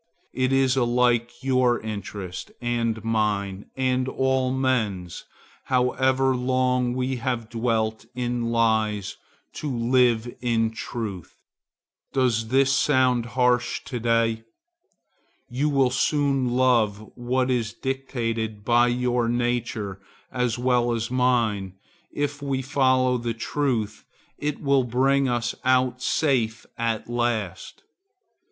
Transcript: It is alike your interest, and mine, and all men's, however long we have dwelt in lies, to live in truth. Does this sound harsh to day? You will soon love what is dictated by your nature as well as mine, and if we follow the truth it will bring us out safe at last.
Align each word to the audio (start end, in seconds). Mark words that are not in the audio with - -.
It 0.33 0.51
is 0.51 0.75
alike 0.75 1.43
your 1.43 1.79
interest, 1.79 2.51
and 2.59 3.03
mine, 3.03 3.67
and 3.77 4.07
all 4.09 4.51
men's, 4.51 5.25
however 5.65 6.35
long 6.35 6.95
we 6.95 7.17
have 7.17 7.49
dwelt 7.51 8.07
in 8.15 8.49
lies, 8.51 9.17
to 9.53 9.69
live 9.69 10.27
in 10.41 10.71
truth. 10.71 11.37
Does 12.13 12.47
this 12.47 12.73
sound 12.73 13.27
harsh 13.37 13.83
to 13.83 13.99
day? 13.99 14.43
You 15.51 15.69
will 15.69 15.91
soon 15.91 16.49
love 16.49 17.11
what 17.13 17.51
is 17.51 17.71
dictated 17.71 18.65
by 18.65 18.87
your 18.87 19.29
nature 19.29 19.99
as 20.31 20.57
well 20.57 20.93
as 20.93 21.11
mine, 21.11 21.73
and 21.73 21.73
if 22.11 22.41
we 22.41 22.63
follow 22.63 23.19
the 23.19 23.35
truth 23.35 24.03
it 24.39 24.59
will 24.59 24.83
bring 24.83 25.29
us 25.29 25.53
out 25.63 26.01
safe 26.01 26.65
at 26.75 27.07
last. 27.07 27.83